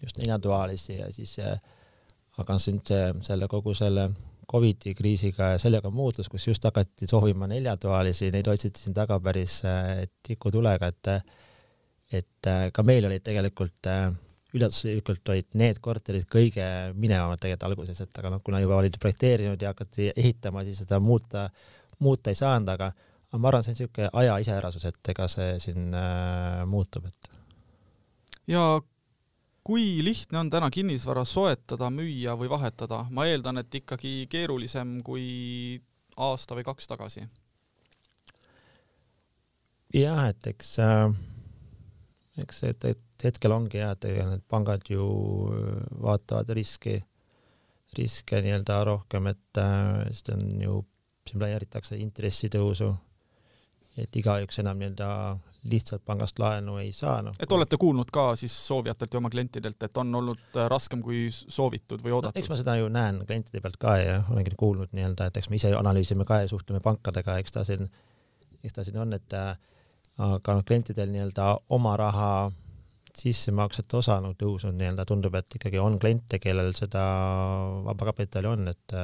[0.03, 4.09] just neljatoalisi ja siis aga siin see, selle kogu selle
[4.49, 9.61] Covidi kriisiga ja sellega muutus, kus just hakati soovima neljatoalisi, neid otsiti siin taga päris
[9.67, 11.13] äh, tikutulega, et
[12.13, 14.11] et äh, ka meil olid tegelikult äh,
[14.53, 19.61] üllatuslikult olid need korterid kõige minevamad tegelikult alguses, et aga noh, kuna juba olid projekteerinud
[19.61, 21.47] ja hakati ehitama, siis seda muuta,
[22.03, 22.91] muuta ei saanud, aga
[23.33, 27.31] aga ma arvan, see on niisugune aja iseärasus, et ega see siin äh, muutub, et.
[28.51, 28.67] ja
[29.63, 33.05] kui lihtne on täna kinnisvara soetada, müüa või vahetada?
[33.11, 35.79] ma eeldan, et ikkagi keerulisem kui
[36.17, 37.27] aasta või kaks tagasi.
[39.93, 41.07] jah, et eks äh,
[42.41, 45.05] eks et, et hetkel ongi jah, et ega need pangad ju
[46.03, 46.97] vaatavad riski,
[47.97, 50.79] riske nii-öelda rohkem, et äh, sest on ju,
[51.27, 52.89] siin planeeritakse intressitõusu,
[53.97, 55.09] et igaüks enam nii-öelda
[55.69, 57.35] lihtsalt pangast laenu ei saa, noh.
[57.39, 61.27] et olete kuulnud ka siis soovijatelt ja oma klientidelt, et on olnud äh, raskem kui
[61.31, 62.43] soovitud või oodatud no,?
[62.43, 65.59] eks ma seda ju näen klientide pealt ka ja olengi kuulnud nii-öelda, et eks me
[65.61, 67.87] ise analüüsime ka ja suhtleme pankadega, eks ta siin,
[68.63, 69.53] eks ta siin on, et äh,
[70.17, 72.33] aga noh, klientidel nii-öelda oma raha
[73.13, 77.05] sissemaksete osa nagu tõusnud nii-öelda tundub, et ikkagi on kliente, kellel seda
[77.85, 78.97] vabakapitali on, et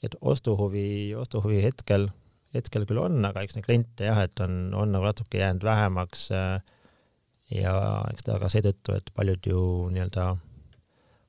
[0.00, 2.06] et ostuhuvi, ostuhuvi hetkel,
[2.54, 6.28] hetkel küll on, aga eks neid kliente jah, et on, on nagu natuke jäänud vähemaks.
[7.50, 7.74] ja
[8.12, 9.62] eks ta ka seetõttu, et paljud ju
[9.94, 10.32] nii-öelda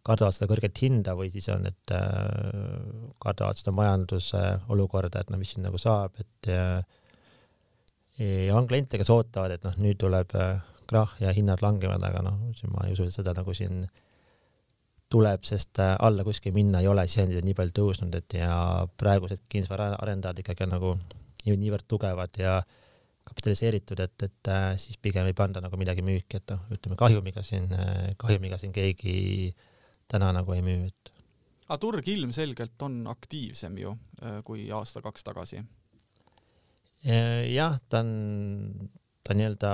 [0.05, 1.93] kardavad seda kõrget hinda või siis on, et
[3.21, 4.41] kardavad seda majanduse
[4.73, 6.81] olukorda, et no mis siin nagu saab, et ja,
[8.47, 12.23] ja on kliente, kes ootavad, et noh, nüüd tuleb äh, krahh ja hinnad langevad, aga
[12.25, 12.39] noh,
[12.75, 13.85] ma ei usu, et seda nagu siin
[15.11, 18.53] tuleb, sest äh, alla kuskil minna ei ole sisendid nii palju tõusnud, et ja
[18.99, 20.93] praegused kinnisvaraarendajad ikkagi on nagu
[21.47, 22.59] niivõrd tugevad ja
[23.27, 27.43] kapitaliseeritud, et, et äh, siis pigem ei panda nagu midagi müüki, et noh, ütleme kahjumiga
[27.45, 27.67] siin,
[28.21, 29.51] kahjumiga siin keegi
[30.11, 31.11] täna nagu ei müü, et.
[31.67, 33.93] aga turg ilmselgelt on aktiivsem ju
[34.47, 35.61] kui aasta-kaks tagasi
[37.51, 38.09] jah, ta on,
[39.25, 39.69] ta nii-öelda,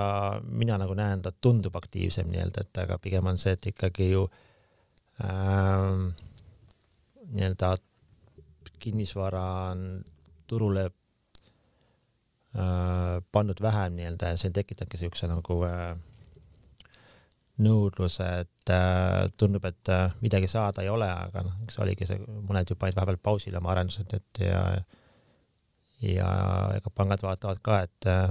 [0.49, 4.27] mina nagu näen, ta tundub aktiivsem nii-öelda, et aga pigem on see, et ikkagi ju
[4.27, 4.43] äh,
[7.33, 7.69] nii-öelda
[8.79, 10.03] kinnisvara on
[10.47, 10.91] turule äh,
[13.31, 15.97] pandud vähem nii-öelda ja see tekitabki siukse nagu äh,
[17.63, 22.19] nõudluse, et äh, tundub, et äh, midagi saada ei ole, aga noh, eks oligi see,
[22.21, 24.61] mõned ju panid vahepeal pausile oma arendused, et ja
[26.05, 26.27] ja
[26.77, 28.29] ega pangad vaatavad ka, et äh,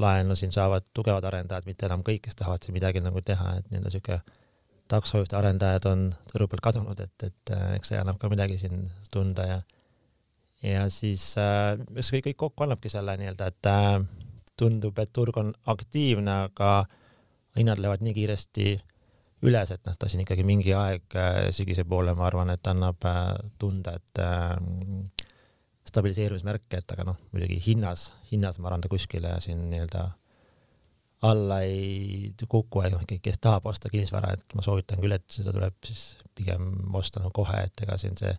[0.00, 3.66] laenu siin saavad tugevad arendajad, mitte enam kõik, kes tahavad siin midagi nagu teha, et
[3.68, 4.16] nii-öelda sihuke
[4.88, 8.88] taksojuhti arendajad on turu pealt kadunud, et, et äh, eks see annab ka midagi siin
[9.12, 9.58] tunda ja
[10.62, 13.96] ja siis äh, see kõik, kokku annabki selle nii-öelda, et äh,
[14.58, 16.72] tundub, et turg on aktiivne, aga
[17.58, 18.86] hinnad lähevad nii kiiresti äh,
[19.46, 23.04] üles, et noh, ta siin ikkagi mingi aeg äh, sügise poole, ma arvan, et annab
[23.06, 24.56] äh, tunda, et äh,
[25.88, 30.08] stabiliseerumismärke, et aga noh, muidugi hinnas, hinnas ma arvan, ta kuskile siin nii-öelda
[31.26, 35.54] alla ei kuku, et noh, kes tahab osta kinnisvara, et ma soovitan küll, et seda
[35.54, 38.36] tuleb siis pigem osta nagu kohe, et ega siin see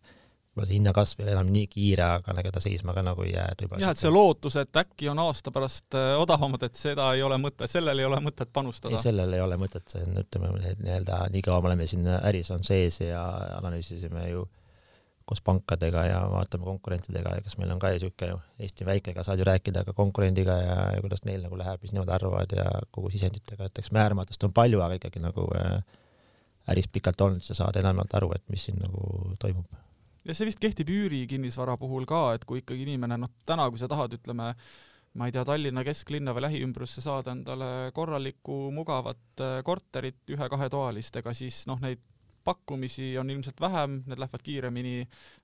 [0.49, 3.33] võib-olla see hinnakasv ei ole enam nii kiire, aga ega ta seisma ka nagu ei
[3.33, 3.67] jää.
[3.79, 7.37] jah, et see lootus, et äkki on aasta pärast äh, odavamad, et seda ei ole
[7.41, 8.95] mõtet, sellel ei ole mõtet panustada.
[8.95, 12.51] ei, sellel ei ole mõtet, see on, ütleme nii-öelda nii kaua me oleme siin äris
[12.55, 13.23] on sees ja
[13.59, 14.47] analüüsisime ju
[15.29, 19.39] koos pankadega ja vaatame konkurentidega ja kas meil on ka niisugune Eesti väike, ega saad
[19.39, 22.65] ju rääkida ka konkurendiga ja, ja kuidas neil nagu läheb, mis nemad arvavad ja
[22.95, 25.77] kogu sisenditega, et eks määramatust on palju, aga ikkagi nagu äh,
[26.73, 29.69] äris pikalt olnud, sa saad enamalt aru, et mis siin nagu toimub.
[30.27, 33.87] Ja see vist kehtib üürikinnisvara puhul ka, et kui ikkagi inimene noh, täna, kui sa
[33.89, 34.51] tahad, ütleme,
[35.17, 41.33] ma ei tea, Tallinna kesklinna või lähiümbrusse saada endale korralikku mugavat äh, korterit ühe-kahetoalist, ega
[41.37, 42.03] siis noh, neid
[42.49, 44.97] pakkumisi on ilmselt vähem, need lähevad kiiremini,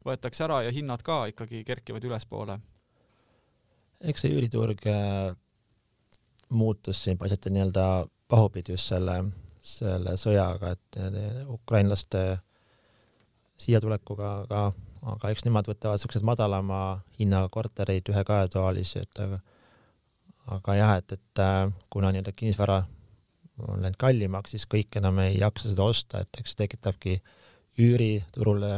[0.05, 2.59] võetakse ära ja hinnad ka ikkagi kerkivad ülespoole.
[4.01, 5.35] eks see üüriturg äh,
[6.49, 7.85] muutus siin paisati nii-öelda
[8.27, 9.21] pahupidi just selle,
[9.61, 10.99] selle sõjaga, et
[11.49, 12.25] ukrainlaste
[13.57, 14.61] siia tulekuga, aga,
[15.13, 16.81] aga eks nemad võtavad siukseid madalama
[17.19, 19.39] hinnaga kortereid ühe-kahetoalisi, et aga,
[20.57, 22.81] aga jah, et, et äh, kuna nii-öelda kinnisvara
[23.63, 27.17] on läinud kallimaks, siis kõik enam ei jaksa seda osta, et eks see tekitabki
[27.81, 28.71] üüriturule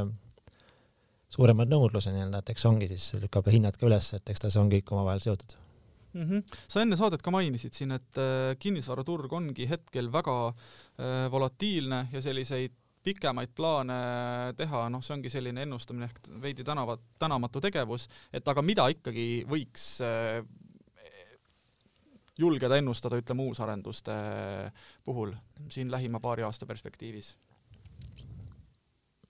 [1.33, 4.61] suuremad nõudluse nii-öelda, et eks ongi siis, lükkab hinnad ka üles, et eks ta, see
[4.61, 5.57] on kõik omavahel seotud
[6.13, 6.23] mm.
[6.23, 6.57] -hmm.
[6.67, 12.21] sa enne saadet ka mainisid siin, et äh, kinnisvaraturg ongi hetkel väga äh, volatiilne ja
[12.21, 12.75] selliseid
[13.07, 13.97] pikemaid plaane
[14.59, 19.45] teha, noh, see ongi selline ennustamine ehk veidi tänavat, tänamatu tegevus, et aga mida ikkagi
[19.47, 20.41] võiks eh,
[22.37, 24.15] julgeda ennustada, ütleme, uusarenduste
[25.05, 25.33] puhul
[25.73, 27.35] siin lähima paari aasta perspektiivis?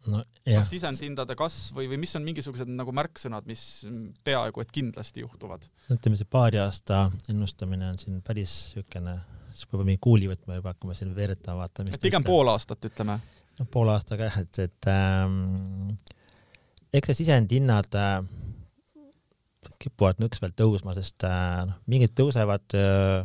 [0.08, 3.64] no kas sisendhindade kasv või, või mis on mingisugused nagu märksõnad, mis
[4.24, 5.66] peaaegu et kindlasti juhtuvad?
[5.94, 9.18] ütleme, see paari aasta ennustamine on siin päris niisugune,
[9.54, 12.00] siis peab mingi kuuli võtma juba, hakkama siin veeretama, vaatama.
[12.02, 13.20] pigem pool aastat, ütleme
[13.58, 15.96] noh, poole aastaga jah, et, et ähm,
[16.94, 18.20] eks see sisendhinnad äh,
[19.82, 23.22] kipuvad nõksvalt tõusma, sest äh, noh, mingid tõusevad äh,,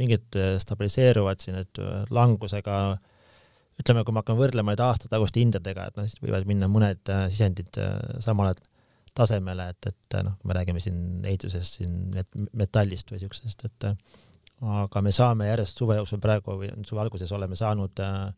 [0.00, 1.82] mingid äh, stabiliseeruvad siin, et
[2.14, 2.80] langusega
[3.78, 7.12] ütleme, kui ma hakkan võrdlema nüüd aasta taguste hindadega, et noh, siis võivad minna mõned
[7.30, 7.78] sisendid
[8.24, 8.56] samale
[9.18, 11.92] tasemele, et, et noh, me räägime siin ehitusest, siin
[12.58, 13.86] metallist või siuksest, et
[14.66, 18.34] aga me saame järjest suve jooksul praegu või suve alguses oleme saanud äh,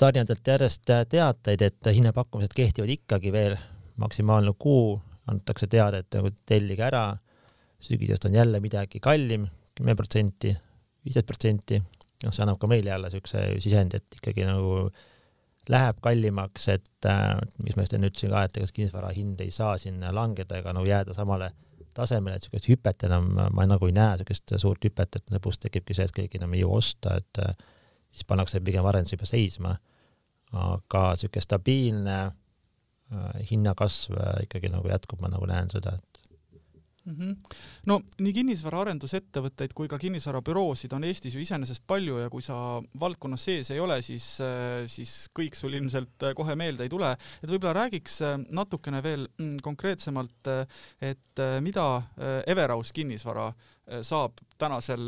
[0.00, 3.56] tarnijatelt järjest teateid, et hinnapakkumised kehtivad ikkagi veel
[4.00, 4.94] maksimaalne kuu,
[5.30, 7.04] antakse teada, et nagu tellige ära,
[7.80, 10.52] sügisest on jälle midagi kallim, kümme protsenti,
[11.04, 11.78] viisteist protsenti,
[12.24, 14.90] noh, see annab ka meile jälle siukse sisendi, et ikkagi nagu
[15.70, 19.52] läheb kallimaks, et äh, mis ma just enne ütlesin ka, et ega kinnisvara hind ei
[19.54, 21.52] saa sinna langeda ega nagu jääda samale
[21.94, 25.96] tasemele, et niisugust hüpet enam ma nagu ei näe, niisugust suurt hüpet, et lõpus tekibki
[25.96, 27.54] see, et keegi enam ei jõua osta, et äh,
[28.10, 29.76] siis pannakse pigem arendus juba seisma.
[30.50, 32.18] aga niisugune stabiilne
[33.50, 36.10] hinnakasv äh, ikkagi nagu jätkub, ma nagu näen seda, et
[37.04, 37.14] mm.
[37.16, 37.56] -hmm.
[37.86, 42.56] no nii kinnisvaraarendusettevõtteid kui ka kinnisvarabüroosid on Eestis ju iseenesest palju ja kui sa
[43.00, 47.10] valdkonnas sees ei ole, siis, äh, siis kõik sul ilmselt äh, kohe meelde ei tule.
[47.42, 50.48] et võib-olla räägiks äh, natukene veel mm, konkreetsemalt,
[51.00, 52.02] et mida
[52.46, 53.50] Everaus kinnisvara
[54.06, 55.02] saab tänasel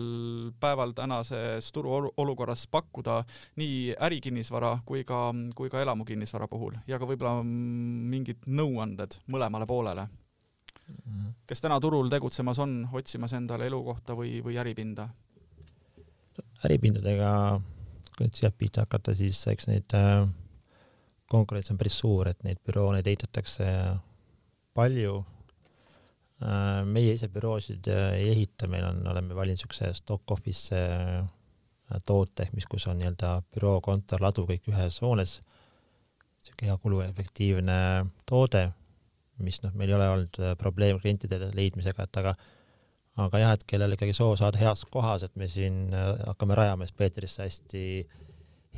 [0.60, 3.22] päeval tänases turuolukorras pakkuda
[3.60, 10.08] nii ärikinnisvara kui ka, kui ka elamukinnisvara puhul ja ka võib-olla mingid nõuanded mõlemale poolele
[11.06, 11.34] Mhm.
[11.46, 15.08] kes täna turul tegutsemas on, otsimas endale elukohta või, või äripinda?
[16.66, 17.60] äripindadega,
[18.16, 20.28] kui nüüd sealt pihta hakata, siis eks neid äh,
[21.30, 23.66] konkurents on päris suur, et neid bürooneid ehitatakse
[24.76, 25.41] palju äh,.
[26.88, 31.22] Meie ise büroosid äh, ei ehita, meil on, oleme valinud siukse stock office äh,
[32.06, 35.40] toote, mis, kus on nii-öelda büroo, kontor, ladu kõik ühes hoones.
[36.42, 37.74] siuke hea kuluefektiivne
[38.26, 38.70] toode
[39.40, 42.34] mis noh, meil ei ole olnud äh, probleem klientide leidmisega, et aga
[43.22, 46.88] aga jah, et kellel ikkagi soov saada heas kohas, et me siin äh, hakkame rajama
[46.88, 47.82] siis Peetrisse hästi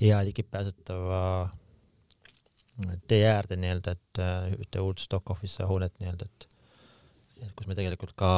[0.01, 4.25] hea ligipääsetava äh, tee äärde nii-öelda, et
[4.59, 6.49] ühte uut stock office hoonet nii-öelda, et
[7.55, 8.31] kus me tegelikult ka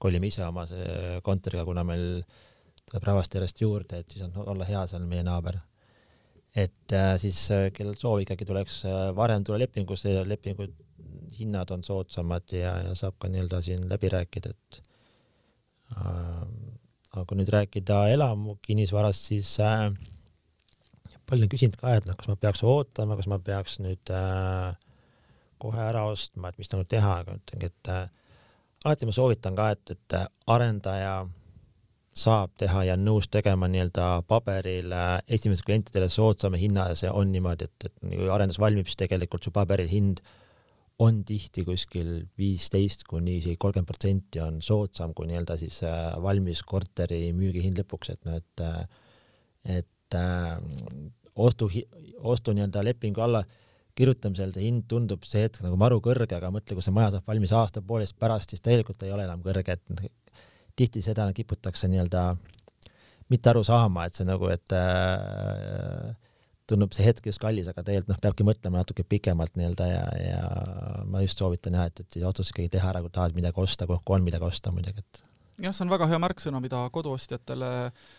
[0.00, 2.22] kolime ise oma see kontoriga, kuna meil
[2.90, 5.58] tuleb rahvast järjest juurde, et siis on olla hea seal meie naaber.
[6.50, 7.38] et äh, siis
[7.74, 8.80] kellel soov ikkagi tuleks
[9.14, 10.72] varem tulla lepingusse, lepingud
[11.38, 14.80] hinnad on soodsamad ja, ja saab ka nii-öelda siin läbi rääkida, et
[15.96, 16.44] äh,
[17.10, 19.88] aga kui nüüd rääkida elamu kinnisvarast, siis äh,
[21.30, 24.74] palju on küsinud ka, et noh, kas ma peaks ootama, kas ma peaks nüüd äh,
[25.60, 28.08] kohe ära ostma, et mis nagu teha, aga ütlengi, et äh,
[28.84, 30.18] alati ma soovitan ka, et, et
[30.50, 31.14] arendaja
[32.20, 37.30] saab teha ja nõus tegema nii-öelda paberil äh, esimesele klientidele soodsama hinna ja see on
[37.32, 40.36] niimoodi, et, et kui arendus valmib, siis tegelikult su paberil hind äh,
[41.00, 46.60] on tihti kuskil viisteist kuni isegi kolmkümmend protsenti on soodsam kui nii-öelda siis äh, valmis
[46.68, 48.82] korteri müügihind lõpuks, et noh, et äh,
[49.78, 50.58] et äh,
[51.40, 51.70] ostu,
[52.32, 53.42] ostu nii-öelda lepingu alla
[53.98, 57.28] kirjutamisel see hind tundub see hetk nagu maru kõrge, aga mõtle, kui see maja saab
[57.30, 60.08] valmis aasta-poolteist pärast, siis tegelikult ei ole enam kõrge, et noh,
[60.78, 62.24] tihti seda kiputakse nii-öelda
[63.30, 66.10] mitte aru saama, et see nagu, et äh,
[66.70, 70.44] tundub see hetk just kallis, aga tegelikult noh, peabki mõtlema natuke pikemalt nii-öelda ja, ja
[71.10, 73.88] ma just soovitan jah, et, et siis otsus ikkagi teha ära, kui tahad midagi osta,
[73.90, 75.29] kui on midagi osta muidugi, et
[75.60, 77.70] jah, see on väga hea märksõna, mida koduostjatele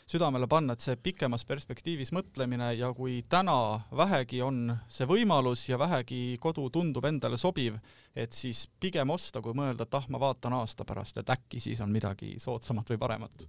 [0.09, 5.79] südamele panna, et see pikemas perspektiivis mõtlemine ja kui täna vähegi on see võimalus ja
[5.81, 7.79] vähegi kodu tundub endale sobiv,
[8.15, 11.81] et siis pigem osta, kui mõelda, et ah, ma vaatan aasta pärast, et äkki siis
[11.81, 13.45] on midagi soodsamat või paremat.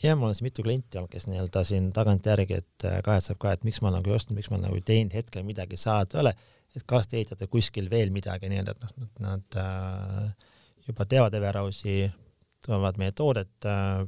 [0.00, 3.52] Jah, mul on siin mitu klienti olnud, kes nii-öelda siin tagantjärgi, et äh, kahetseb ka,
[3.52, 6.22] et miks ma nagu ei ostnud, miks ma nagu ei teinud hetkel midagi saada ei
[6.22, 6.32] ole,
[6.72, 10.48] et kas te ehitate kuskil veel midagi nii-öelda, et noh, nad äh,
[10.86, 12.06] juba teavad Everausi,
[12.66, 14.02] tulevad meie toodet äh,,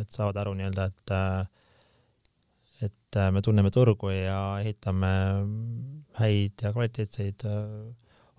[0.00, 5.12] et saavad aru nii-öelda, et äh, et äh, me tunneme turgu ja ehitame
[6.18, 7.46] häid ja kvaliteetseid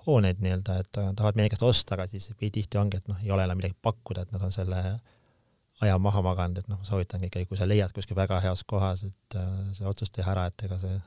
[0.07, 3.45] hooneid nii-öelda, et tahavad meie käest osta, aga siis tihti ongi, et noh, ei ole
[3.47, 4.81] enam midagi pakkuda, et nad on selle
[5.83, 9.37] aja maha maganud, et noh, soovitangi ikkagi, kui sa leiad kuskil väga heas kohas, et
[9.77, 10.97] see otsus teha ära, et ega see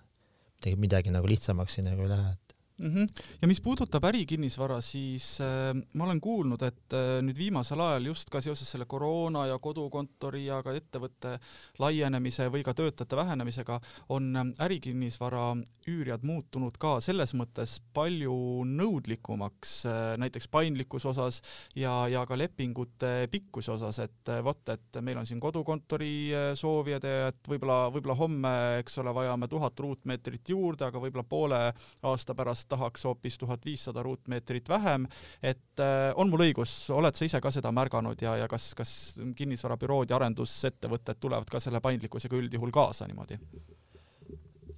[0.57, 2.46] midagi, midagi nagu lihtsamaks siin nagu ei lähe, et
[2.79, 2.95] mm.
[2.95, 3.23] -hmm.
[3.43, 8.31] ja mis puudutab ärikinnisvara, siis äh, ma olen kuulnud, et äh, nüüd viimasel ajal just
[8.31, 11.39] ka seoses selle koroona ja kodukontori ja ka ettevõtte
[11.79, 15.57] laienemise või ka töötajate vähenemisega on äh, ärikinnisvara
[15.89, 21.43] üürijad muutunud ka selles mõttes palju nõudlikumaks äh, näiteks paindlikkuse osas
[21.77, 26.51] ja, ja ka lepingute pikkuse osas, et äh, vot, et meil on siin kodukontori äh,
[26.55, 31.61] soovijad ja et võib-olla, võib-olla homme, eks ole, vajame tuhat ruutmeetrit juurde, aga võib-olla poole
[32.03, 35.07] aasta pärast kas tahaks hoopis tuhat viissada ruutmeetrit vähem,
[35.43, 39.19] et äh, on mul õigus, oled sa ise ka seda märganud ja, ja kas, kas
[39.37, 43.39] kinnisvarabürood ja arendusettevõtted tulevad ka selle paindlikkusega üldjuhul kaasa niimoodi?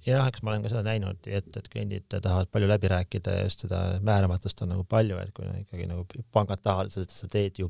[0.05, 3.43] jah, eks ma olen ka seda näinud, et, et kliendid tahavad palju läbi rääkida ja
[3.43, 7.69] just seda määramatust on nagu palju, et kui ikkagi nagu pangad tahavad, sa teed ju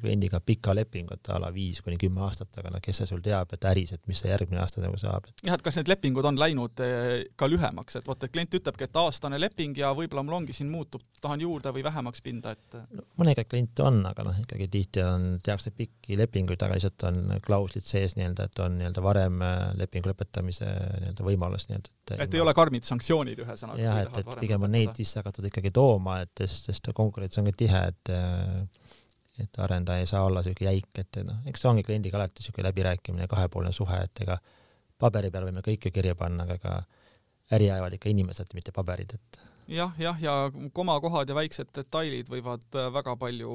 [0.00, 3.52] kliendiga pika lepingut a la viis kuni kümme aastat, aga no kes see sul teab,
[3.54, 5.44] et äris, et mis see järgmine aasta nagu saab et....
[5.46, 8.88] jah, et kas need lepingud on läinud eh, ka lühemaks, et vot, et klient ütlebki,
[8.88, 12.78] et aastane leping ja võib-olla mul ongi siin muutub, tahan juurde või vähemaks pinda, et
[12.94, 17.36] no, mõningaid kliente on, aga noh, ikkagi tihti on, tehakse pikki lepinguid, aga lihtsalt on
[17.44, 21.94] klauslid sees nii-öelda, et on nii-öelda varem äh, lepingu lõpetamise nii-öelda võimalus nii-öelda.
[22.12, 23.82] et, et ei ole karmid sanktsioonid ühesõnaga.
[23.82, 27.48] jah, et, et pigem on neid sisse hakatud ikkagi tooma, et sest, sest konkurents on
[27.48, 28.81] ka tihe, et äh,
[29.42, 32.68] et arendaja ei saa olla niisugune jäik, et noh, eks see ongi kliendiga alati niisugune
[32.68, 34.38] läbirääkimine, kahepoolne suhe, et ega
[35.02, 36.76] paberi peal võime kõike kirja panna, aga ega
[37.56, 40.32] äri ajavad ikka inimesed, mitte paberid, et jah, jah, ja
[40.72, 43.52] komakohad ja väiksed detailid võivad äh, väga palju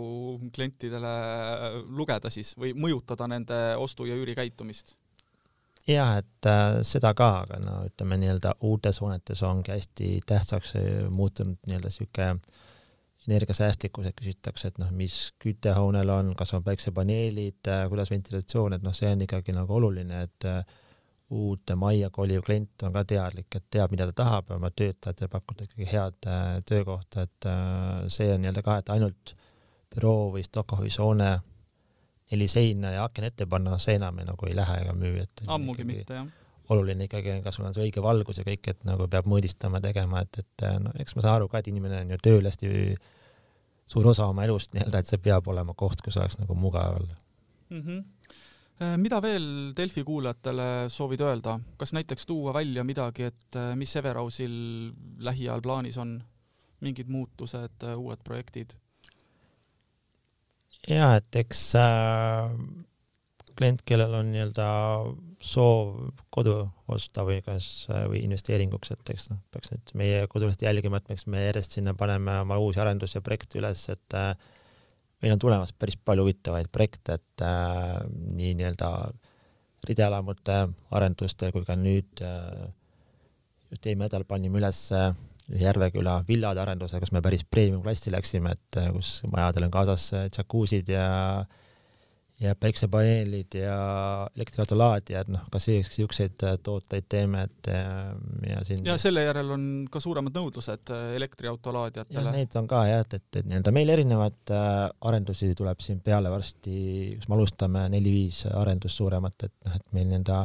[0.55, 4.95] klientidele äh, lugeda siis või mõjutada nende ostu- ja üürikäitumist.
[5.87, 10.73] jah, et äh, seda ka, aga no ütleme nii-öelda uutes hoonetes ongi hästi tähtsaks
[11.15, 12.39] muutunud nii-öelda niisugune
[13.27, 18.95] energiasäästlikkused küsitakse, et noh, mis küttehoonel on, kas on päiksepaneelid, äh, kuidas ventilatsioon, et noh,
[18.95, 20.61] see on ikkagi nagu oluline, et äh,
[21.35, 25.31] uute majja koliv klient on ka teadlik, et teab, mida ta tahab ja oma töötajatele
[25.33, 27.51] pakkuda ikkagi head äh, töökohta, et
[28.13, 29.35] see on nii-öelda ka, et ainult
[29.91, 31.35] büroo või stock office hoone
[32.31, 35.47] neli seina ja aken ette panna, noh, see enam nagu ei lähe ega müü, et
[35.51, 39.07] ammugi mitte, jah oluline ikkagi kas sul on see õige valgus ja kõik, et nagu
[39.11, 42.19] peab mõõdistama, tegema, et, et no eks ma saan aru ka, et inimene on ju
[42.23, 42.71] tööl hästi
[43.87, 47.17] suur osa oma elust nii-öelda, et see peab olema koht, kus oleks nagu mugav olla
[47.69, 47.81] mm.
[47.81, 48.05] -hmm
[48.77, 54.51] mida veel Delfi kuulajatele soovid öelda, kas näiteks tuua välja midagi, et äh, mis Everausil
[55.17, 56.23] lähiajal plaanis on,
[56.85, 58.75] mingid muutused, äh, uued projektid?
[60.87, 62.53] ja et eks äh,
[63.57, 64.67] klient, kellel on nii-öelda
[65.43, 66.55] soov kodu
[66.89, 71.27] osta või kas, või investeeringuks, et eks noh, peaks nüüd meie kodulehest jälgima, et eks
[71.29, 74.31] me järjest sinna paneme oma uusi arendus- ja projekte üles, et äh,
[75.21, 78.91] meil on tulemas päris palju huvitavaid projekte, et äh, nii nii-öelda
[79.87, 80.57] rideelamute
[80.97, 82.65] arendustel kui ka nüüd äh,
[83.71, 85.11] just eelmine nädal panime üles äh,
[85.47, 90.09] Järveküla villade arenduse, kus me päris premium klassi läksime, et äh, kus majadel on kaasas
[90.17, 91.05] äh, džakuusid ja
[91.45, 91.66] äh,
[92.39, 93.77] ja päiksepaneelid ja
[94.35, 97.79] elektriautolaadijad, noh, ka siukseid äh, tooteid teeme, et ja,
[98.11, 102.33] äh, ja siin ja selle järel on ka suuremad nõudlused äh, elektriautolaadijatele.
[102.35, 106.77] Neid on ka jah, et, et, et nii-öelda meil erinevaid arendusi tuleb siin peale varsti,
[107.17, 110.41] kus me alustame neli-viis arendust suuremat, et noh, et meil nii-öelda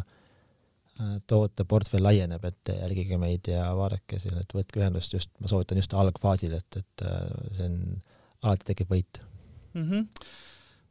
[1.28, 5.92] tooteportfell laieneb, et jälgige meid ja vaadake siin, et võtke ühendust just, ma soovitan just
[5.98, 7.04] algfaasil, et, et
[7.56, 7.78] see on,
[8.42, 9.20] alati tekib võit
[9.74, 9.84] mm.
[9.84, 10.40] -hmm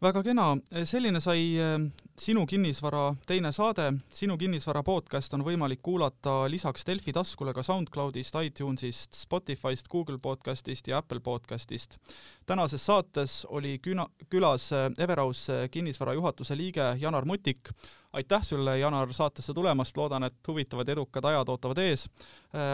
[0.02, 0.46] väga kena,
[0.86, 1.76] selline sai eh,
[2.22, 3.94] Sinu kinnisvara teine saade.
[4.14, 10.88] sinu kinnisvara podcast on võimalik kuulata lisaks Delfi taskule ka SoundCloudist, iTunesist, Spotify'st, Google podcastist
[10.88, 11.98] ja Apple podcastist.
[12.46, 17.70] tänases saates oli küna, külas eh, Everaus eh, kinnisvara juhatuse liige Janar Mutik.
[18.14, 22.10] aitäh sulle, Janar, saatesse tulemast, loodan, et huvitavad edukad ajad ootavad ees.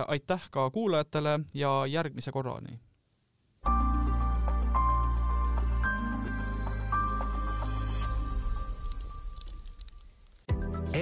[0.07, 2.79] aitäh ka kuulajatele ja järgmise korrani.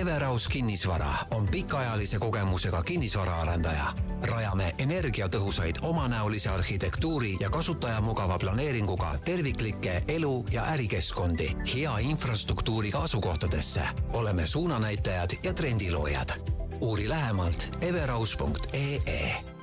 [0.06, 3.86] Everaus kinnisvara on pikaajalise kogemusega kinnisvaraarendaja.
[4.22, 13.82] rajame energiatõhusaid omanäolise arhitektuuri ja kasutajamugava planeeringuga terviklikke elu- ja ärikeskkondi hea infrastruktuuriga asukohtadesse.
[14.14, 16.30] oleme suunanäitajad ja trendiloojad.
[16.82, 19.55] uuri lähemalt everaus.ee